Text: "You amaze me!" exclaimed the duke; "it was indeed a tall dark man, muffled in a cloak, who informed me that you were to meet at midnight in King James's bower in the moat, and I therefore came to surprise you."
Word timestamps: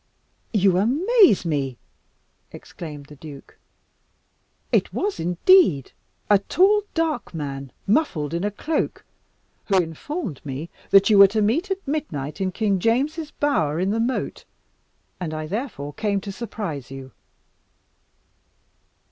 "You 0.51 0.79
amaze 0.79 1.45
me!" 1.45 1.77
exclaimed 2.51 3.05
the 3.05 3.15
duke; 3.15 3.59
"it 4.71 4.91
was 4.91 5.19
indeed 5.19 5.91
a 6.27 6.39
tall 6.39 6.81
dark 6.95 7.35
man, 7.35 7.71
muffled 7.85 8.33
in 8.33 8.43
a 8.43 8.49
cloak, 8.49 9.05
who 9.65 9.77
informed 9.77 10.41
me 10.43 10.71
that 10.89 11.11
you 11.11 11.19
were 11.19 11.27
to 11.27 11.41
meet 11.43 11.69
at 11.69 11.87
midnight 11.87 12.41
in 12.41 12.51
King 12.51 12.79
James's 12.79 13.29
bower 13.29 13.79
in 13.79 13.91
the 13.91 13.99
moat, 13.99 14.43
and 15.19 15.35
I 15.35 15.45
therefore 15.45 15.93
came 15.93 16.19
to 16.21 16.31
surprise 16.31 16.89
you." 16.89 17.11